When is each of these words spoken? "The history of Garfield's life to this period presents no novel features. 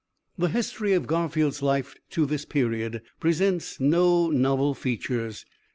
"The 0.35 0.47
history 0.49 0.93
of 0.93 1.05
Garfield's 1.05 1.61
life 1.61 1.93
to 2.09 2.25
this 2.25 2.43
period 2.43 3.03
presents 3.19 3.79
no 3.79 4.31
novel 4.31 4.73
features. 4.73 5.45